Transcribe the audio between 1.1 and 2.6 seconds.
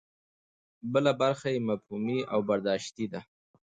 برخه یې مفهومي او